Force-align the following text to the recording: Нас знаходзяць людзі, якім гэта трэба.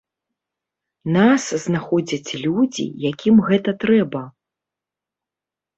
Нас 1.17 1.43
знаходзяць 1.65 2.31
людзі, 2.47 2.85
якім 3.11 3.35
гэта 3.53 3.69
трэба. 3.87 4.21